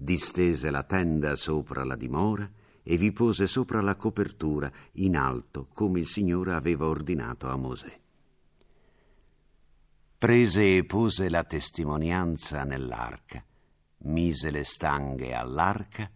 distese 0.00 0.70
la 0.70 0.84
tenda 0.84 1.34
sopra 1.34 1.82
la 1.84 1.96
dimora 1.96 2.48
e 2.82 2.96
vi 2.96 3.10
pose 3.12 3.46
sopra 3.46 3.80
la 3.80 3.96
copertura 3.96 4.70
in 4.92 5.16
alto 5.16 5.66
come 5.72 5.98
il 5.98 6.06
Signore 6.06 6.54
aveva 6.54 6.86
ordinato 6.86 7.48
a 7.48 7.56
Mosè. 7.56 8.00
Prese 10.18 10.76
e 10.76 10.84
pose 10.84 11.28
la 11.28 11.44
testimonianza 11.44 12.64
nell'arca 12.64 13.42
mise 14.02 14.50
le 14.50 14.64
stanghe 14.64 15.34
all'arca, 15.34 16.10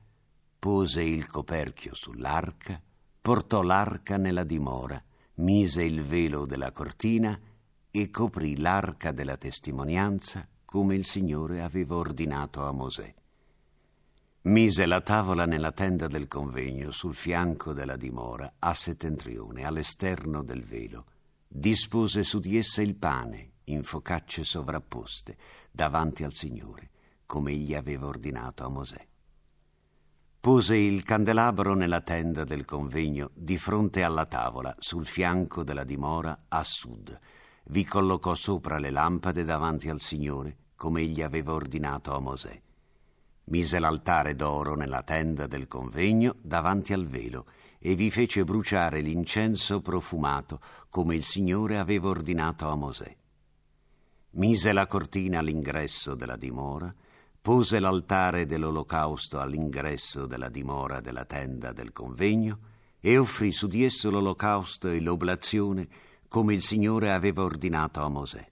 pose 0.59 1.03
il 1.03 1.27
coperchio 1.27 1.95
sull'arca, 1.95 2.81
portò 3.21 3.63
l'arca 3.63 4.17
nella 4.17 4.45
dimora, 4.45 5.03
mise 5.37 5.83
il 5.83 6.03
velo 6.05 6.47
della 6.47 6.71
cortina 6.71 7.39
e 7.91 8.11
coprì 8.11 8.59
l'arca 8.59 9.11
della 9.13 9.37
testimonianza 9.37 10.47
come 10.65 10.95
il 10.95 11.05
Signore 11.05 11.63
aveva 11.63 11.97
ordinato 11.97 12.65
a 12.65 12.73
Mosè. 12.73 13.15
Mise 14.43 14.87
la 14.87 15.01
tavola 15.01 15.47
nella 15.47 15.73
tenda 15.73 16.09
del 16.09 16.29
convegno 16.29 16.91
sul 16.91 17.15
fianco 17.15 17.73
della 17.73 17.97
dimora, 17.97 18.55
a 18.59 18.75
settentrione, 18.75 19.65
all'esterno 19.65 20.43
del 20.43 20.65
velo. 20.65 21.07
Dispose 21.47 22.23
su 22.23 22.41
di 22.41 22.57
essa 22.57 22.83
il 22.83 22.97
pane, 22.97 23.53
in 23.65 23.83
focacce 23.83 24.45
sovrapposte, 24.45 25.37
davanti 25.71 26.25
al 26.25 26.33
Signore 26.33 26.91
come 27.33 27.53
egli 27.53 27.75
aveva 27.75 28.09
ordinato 28.09 28.63
a 28.63 28.69
Mosè. 28.69 29.07
Pose 30.39 30.77
il 30.77 31.03
candelabro 31.03 31.73
nella 31.73 32.03
tenda 32.03 32.45
del 32.45 32.67
convegno 32.67 33.31
di 33.33 33.57
fronte 33.57 34.03
alla 34.03 34.27
tavola, 34.27 34.77
sul 34.79 35.07
fianco 35.07 35.65
della 35.65 35.85
dimora 35.85 36.37
a 36.49 36.63
sud. 36.63 37.19
Vi 37.65 37.85
collocò 37.87 38.35
sopra 38.35 38.79
le 38.79 38.91
lampade 38.91 39.45
davanti 39.45 39.89
al 39.89 40.01
Signore, 40.01 40.57
come 40.77 41.01
egli 41.01 41.23
aveva 41.23 41.55
ordinato 41.55 42.15
a 42.15 42.21
Mosè. 42.21 42.61
Mise 43.45 43.79
l'altare 43.79 44.35
d'oro 44.35 44.75
nella 44.75 45.03
tenda 45.03 45.47
del 45.47 45.67
convegno 45.67 46.37
davanti 46.41 46.93
al 46.93 47.07
velo 47.07 47.47
e 47.79 47.95
vi 47.95 48.11
fece 48.11 48.45
bruciare 48.45 49.01
l'incenso 49.01 49.81
profumato, 49.81 50.61
come 50.89 51.17
il 51.17 51.25
Signore 51.25 51.79
aveva 51.79 52.09
ordinato 52.09 52.69
a 52.69 52.77
Mosè. 52.77 53.17
Mise 54.35 54.73
la 54.73 54.87
cortina 54.87 55.41
all'ingresso 55.41 56.15
della 56.15 56.37
dimora 56.37 56.95
pose 57.43 57.81
l'altare 57.81 58.47
dell'olocausto 58.47 59.41
all'ingresso 59.41 60.27
della 60.27 60.49
dimora 60.49 61.01
della 61.01 61.25
tenda 61.25 61.73
del 61.73 61.93
convegno 61.93 62.59
e 63.01 63.19
offrì 63.19 63.51
su 63.51 63.67
di 63.67 63.85
esso 63.85 64.11
l'olocausto 64.11 64.89
e 64.89 65.01
l'oblazione 65.01 65.89
come 66.29 66.55
il 66.55 66.63
Signore 66.63 67.11
aveva 67.11 67.43
ordinato 67.43 68.01
a 68.01 68.09
Mosè. 68.09 68.52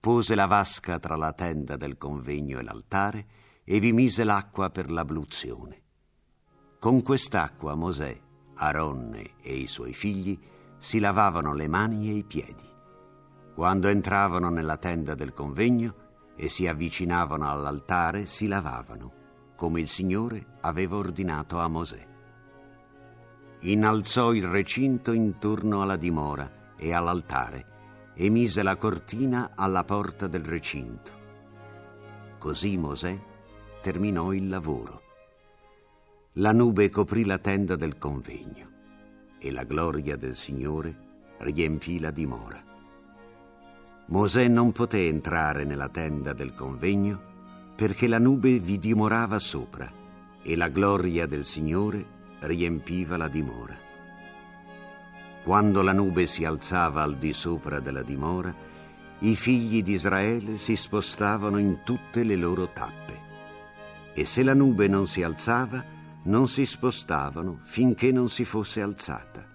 Pose 0.00 0.34
la 0.34 0.46
vasca 0.46 0.98
tra 0.98 1.16
la 1.16 1.32
tenda 1.32 1.76
del 1.76 1.98
convegno 1.98 2.58
e 2.58 2.62
l'altare 2.62 3.26
e 3.64 3.80
vi 3.80 3.92
mise 3.92 4.22
l'acqua 4.22 4.70
per 4.70 4.90
l'abluzione. 4.90 5.82
Con 6.78 7.02
quest'acqua 7.02 7.74
Mosè, 7.74 8.16
Aronne 8.54 9.32
e 9.42 9.56
i 9.56 9.66
suoi 9.66 9.92
figli 9.92 10.38
si 10.78 11.00
lavavano 11.00 11.52
le 11.52 11.66
mani 11.66 12.10
e 12.10 12.12
i 12.14 12.22
piedi. 12.22 12.66
Quando 13.54 13.88
entravano 13.88 14.48
nella 14.50 14.76
tenda 14.76 15.16
del 15.16 15.32
convegno, 15.32 16.06
e 16.36 16.48
si 16.48 16.68
avvicinavano 16.68 17.50
all'altare 17.50 18.24
si 18.24 18.46
lavavano, 18.46 19.12
come 19.56 19.80
il 19.80 19.88
Signore 19.88 20.58
aveva 20.60 20.96
ordinato 20.96 21.58
a 21.58 21.66
Mosè. 21.66 22.06
Innalzò 23.62 24.32
il 24.32 24.46
recinto 24.46 25.10
intorno 25.10 25.82
alla 25.82 25.96
dimora 25.96 26.74
e 26.76 26.94
all'altare 26.94 27.77
e 28.20 28.30
mise 28.30 28.64
la 28.64 28.74
cortina 28.74 29.52
alla 29.54 29.84
porta 29.84 30.26
del 30.26 30.44
recinto. 30.44 31.12
Così 32.36 32.76
Mosè 32.76 33.16
terminò 33.80 34.32
il 34.32 34.48
lavoro. 34.48 35.02
La 36.32 36.52
nube 36.52 36.90
coprì 36.90 37.24
la 37.24 37.38
tenda 37.38 37.76
del 37.76 37.96
convegno 37.96 38.70
e 39.38 39.52
la 39.52 39.62
gloria 39.62 40.16
del 40.16 40.34
Signore 40.34 41.06
riempì 41.38 42.00
la 42.00 42.10
dimora. 42.10 42.60
Mosè 44.06 44.48
non 44.48 44.72
poté 44.72 45.06
entrare 45.06 45.62
nella 45.62 45.88
tenda 45.88 46.32
del 46.32 46.54
convegno 46.54 47.72
perché 47.76 48.08
la 48.08 48.18
nube 48.18 48.58
vi 48.58 48.80
dimorava 48.80 49.38
sopra 49.38 49.92
e 50.42 50.56
la 50.56 50.68
gloria 50.68 51.26
del 51.26 51.44
Signore 51.44 52.04
riempiva 52.40 53.16
la 53.16 53.28
dimora. 53.28 53.87
Quando 55.42 55.82
la 55.82 55.92
nube 55.92 56.26
si 56.26 56.44
alzava 56.44 57.02
al 57.02 57.16
di 57.16 57.32
sopra 57.32 57.80
della 57.80 58.02
dimora, 58.02 58.54
i 59.20 59.34
figli 59.34 59.82
di 59.82 59.92
Israele 59.92 60.58
si 60.58 60.76
spostavano 60.76 61.58
in 61.58 61.80
tutte 61.84 62.22
le 62.22 62.36
loro 62.36 62.70
tappe. 62.70 63.26
E 64.14 64.24
se 64.24 64.42
la 64.42 64.54
nube 64.54 64.88
non 64.88 65.06
si 65.06 65.22
alzava, 65.22 65.84
non 66.24 66.46
si 66.48 66.66
spostavano 66.66 67.60
finché 67.64 68.12
non 68.12 68.28
si 68.28 68.44
fosse 68.44 68.82
alzata, 68.82 69.46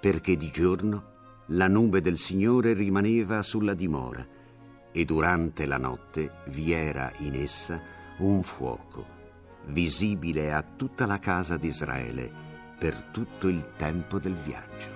perché 0.00 0.36
di 0.36 0.50
giorno 0.50 1.12
la 1.48 1.68
nube 1.68 2.00
del 2.00 2.18
Signore 2.18 2.72
rimaneva 2.72 3.42
sulla 3.42 3.74
dimora 3.74 4.26
e 4.90 5.04
durante 5.04 5.66
la 5.66 5.76
notte 5.76 6.42
vi 6.46 6.72
era 6.72 7.12
in 7.18 7.34
essa 7.34 7.80
un 8.18 8.42
fuoco, 8.42 9.06
visibile 9.66 10.52
a 10.52 10.62
tutta 10.62 11.06
la 11.06 11.18
casa 11.18 11.56
di 11.56 11.68
Israele 11.68 12.30
per 12.78 13.02
tutto 13.04 13.48
il 13.48 13.72
tempo 13.76 14.18
del 14.18 14.34
viaggio. 14.34 14.93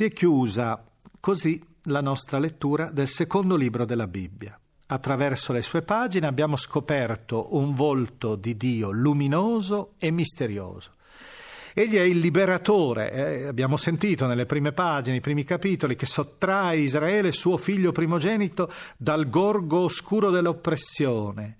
Si 0.00 0.06
è 0.06 0.12
chiusa 0.14 0.82
così 1.20 1.62
la 1.82 2.00
nostra 2.00 2.38
lettura 2.38 2.88
del 2.90 3.06
secondo 3.06 3.54
libro 3.54 3.84
della 3.84 4.06
Bibbia. 4.06 4.58
Attraverso 4.86 5.52
le 5.52 5.60
sue 5.60 5.82
pagine 5.82 6.26
abbiamo 6.26 6.56
scoperto 6.56 7.54
un 7.54 7.74
volto 7.74 8.34
di 8.34 8.56
Dio 8.56 8.92
luminoso 8.92 9.92
e 9.98 10.10
misterioso. 10.10 10.92
Egli 11.74 11.96
è 11.96 12.00
il 12.00 12.18
liberatore, 12.18 13.12
eh, 13.12 13.46
abbiamo 13.46 13.76
sentito 13.76 14.26
nelle 14.26 14.46
prime 14.46 14.72
pagine, 14.72 15.16
i 15.16 15.20
primi 15.20 15.44
capitoli, 15.44 15.96
che 15.96 16.06
sottrae 16.06 16.78
Israele, 16.78 17.30
suo 17.30 17.58
figlio 17.58 17.92
primogenito, 17.92 18.72
dal 18.96 19.28
gorgo 19.28 19.80
oscuro 19.80 20.30
dell'oppressione 20.30 21.58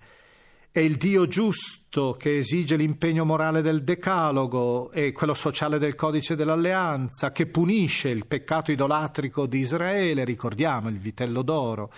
È 0.72 0.78
il 0.78 0.98
Dio 0.98 1.26
giusto 1.26 2.14
che 2.16 2.38
esige 2.38 2.76
l'impegno 2.76 3.24
morale 3.24 3.60
del 3.60 3.82
decalogo 3.82 4.92
e 4.92 5.10
quello 5.10 5.34
sociale 5.34 5.78
del 5.78 5.96
codice 5.96 6.36
dell'alleanza, 6.36 7.32
che 7.32 7.48
punisce 7.48 8.08
il 8.08 8.24
peccato 8.24 8.70
idolatrico 8.70 9.46
di 9.46 9.58
Israele, 9.58 10.22
ricordiamo 10.22 10.88
il 10.88 10.98
vitello 10.98 11.42
d'oro. 11.42 11.90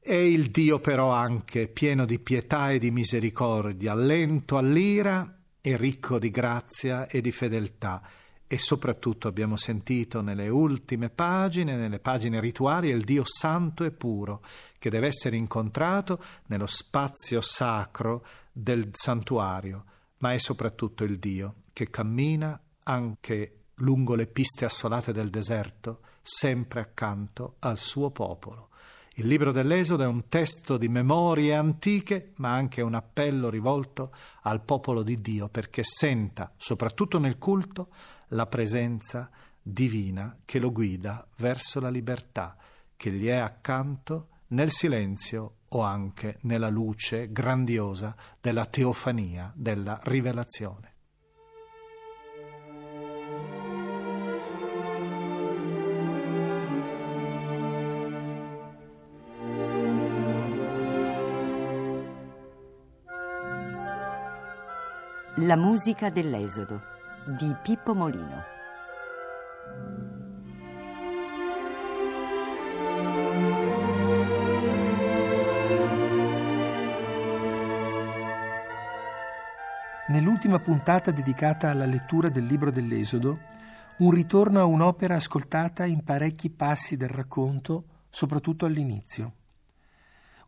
È 0.00 0.14
il 0.14 0.50
Dio 0.50 0.80
però 0.80 1.12
anche 1.12 1.68
pieno 1.68 2.04
di 2.04 2.18
pietà 2.18 2.72
e 2.72 2.80
di 2.80 2.90
misericordia, 2.90 3.94
lento 3.94 4.56
all'ira 4.56 5.38
e 5.60 5.76
ricco 5.76 6.18
di 6.18 6.30
grazia 6.30 7.06
e 7.06 7.20
di 7.20 7.30
fedeltà. 7.30 8.02
E 8.52 8.58
soprattutto 8.58 9.28
abbiamo 9.28 9.56
sentito 9.56 10.20
nelle 10.20 10.50
ultime 10.50 11.08
pagine, 11.08 11.74
nelle 11.74 12.00
pagine 12.00 12.38
rituali, 12.38 12.90
il 12.90 13.02
Dio 13.02 13.22
santo 13.24 13.82
e 13.82 13.92
puro, 13.92 14.44
che 14.78 14.90
deve 14.90 15.06
essere 15.06 15.36
incontrato 15.36 16.22
nello 16.48 16.66
spazio 16.66 17.40
sacro 17.40 18.26
del 18.52 18.90
santuario, 18.92 19.84
ma 20.18 20.34
è 20.34 20.38
soprattutto 20.38 21.02
il 21.02 21.18
Dio 21.18 21.62
che 21.72 21.88
cammina 21.88 22.60
anche 22.82 23.60
lungo 23.76 24.14
le 24.14 24.26
piste 24.26 24.66
assolate 24.66 25.14
del 25.14 25.30
deserto, 25.30 26.00
sempre 26.20 26.80
accanto 26.80 27.56
al 27.60 27.78
suo 27.78 28.10
popolo. 28.10 28.68
Il 29.16 29.26
libro 29.26 29.52
dell'Esodo 29.52 30.04
è 30.04 30.06
un 30.06 30.26
testo 30.28 30.78
di 30.78 30.88
memorie 30.88 31.54
antiche, 31.54 32.32
ma 32.36 32.54
anche 32.54 32.80
un 32.80 32.94
appello 32.94 33.50
rivolto 33.50 34.10
al 34.42 34.62
popolo 34.62 35.02
di 35.02 35.20
Dio 35.20 35.48
perché 35.48 35.82
senta, 35.84 36.50
soprattutto 36.56 37.18
nel 37.18 37.36
culto, 37.36 37.88
la 38.28 38.46
presenza 38.46 39.30
divina 39.60 40.38
che 40.46 40.58
lo 40.58 40.72
guida 40.72 41.26
verso 41.36 41.78
la 41.78 41.90
libertà, 41.90 42.56
che 42.96 43.10
gli 43.10 43.26
è 43.26 43.36
accanto 43.36 44.28
nel 44.48 44.70
silenzio 44.70 45.56
o 45.68 45.82
anche 45.82 46.38
nella 46.42 46.70
luce 46.70 47.30
grandiosa 47.32 48.16
della 48.40 48.64
teofania, 48.64 49.52
della 49.54 50.00
rivelazione. 50.04 50.91
La 65.44 65.56
musica 65.56 66.08
dell'Esodo 66.08 66.80
di 67.36 67.52
Pippo 67.64 67.94
Molino. 67.94 68.44
Nell'ultima 80.06 80.60
puntata 80.60 81.10
dedicata 81.10 81.70
alla 81.70 81.86
lettura 81.86 82.28
del 82.28 82.44
libro 82.44 82.70
dell'Esodo, 82.70 83.40
un 83.98 84.12
ritorno 84.12 84.60
a 84.60 84.64
un'opera 84.64 85.16
ascoltata 85.16 85.84
in 85.86 86.04
parecchi 86.04 86.50
passi 86.50 86.96
del 86.96 87.08
racconto, 87.08 87.86
soprattutto 88.10 88.64
all'inizio 88.64 89.40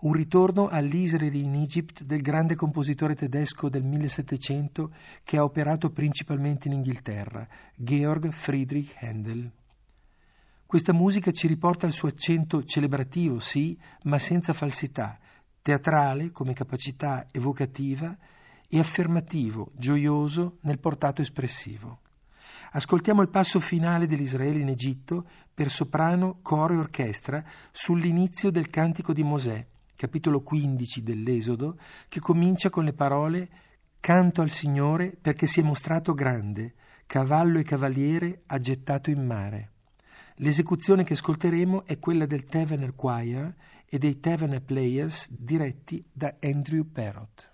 un 0.04 0.12
ritorno 0.12 0.68
all'Israel 0.68 1.34
in 1.34 1.54
Egypt 1.54 2.02
del 2.02 2.20
grande 2.20 2.54
compositore 2.54 3.14
tedesco 3.14 3.70
del 3.70 3.82
1700 3.84 4.92
che 5.24 5.38
ha 5.38 5.44
operato 5.44 5.90
principalmente 5.90 6.68
in 6.68 6.74
Inghilterra, 6.74 7.46
Georg 7.74 8.30
Friedrich 8.30 8.94
Handel. 9.00 9.50
Questa 10.66 10.92
musica 10.92 11.30
ci 11.30 11.46
riporta 11.46 11.86
al 11.86 11.92
suo 11.92 12.08
accento 12.08 12.64
celebrativo, 12.64 13.38
sì, 13.38 13.78
ma 14.02 14.18
senza 14.18 14.52
falsità, 14.52 15.18
teatrale 15.62 16.32
come 16.32 16.52
capacità 16.52 17.26
evocativa 17.30 18.14
e 18.68 18.78
affermativo, 18.78 19.70
gioioso 19.74 20.58
nel 20.62 20.80
portato 20.80 21.22
espressivo. 21.22 22.00
Ascoltiamo 22.72 23.22
il 23.22 23.28
passo 23.30 23.58
finale 23.58 24.06
dell'Israele 24.06 24.58
in 24.58 24.68
Egitto 24.68 25.26
per 25.54 25.70
soprano, 25.70 26.40
coro 26.42 26.74
e 26.74 26.78
orchestra 26.78 27.42
sull'inizio 27.70 28.50
del 28.50 28.68
cantico 28.68 29.14
di 29.14 29.22
Mosè, 29.22 29.66
capitolo 30.04 30.42
15 30.42 31.02
dell'Esodo, 31.02 31.78
che 32.08 32.20
comincia 32.20 32.68
con 32.68 32.84
le 32.84 32.92
parole 32.92 33.48
Canto 34.00 34.42
al 34.42 34.50
Signore 34.50 35.16
perché 35.18 35.46
si 35.46 35.60
è 35.60 35.62
mostrato 35.62 36.12
grande, 36.12 36.74
cavallo 37.06 37.58
e 37.58 37.62
cavaliere 37.62 38.42
ha 38.48 38.58
gettato 38.58 39.08
in 39.08 39.24
mare. 39.24 39.70
L'esecuzione 40.36 41.04
che 41.04 41.14
ascolteremo 41.14 41.86
è 41.86 41.98
quella 41.98 42.26
del 42.26 42.44
Tavener 42.44 42.94
Choir 42.94 43.54
e 43.86 43.96
dei 43.96 44.20
Tavener 44.20 44.60
Players 44.60 45.30
diretti 45.30 46.04
da 46.12 46.34
Andrew 46.42 46.86
Perrott. 46.92 47.53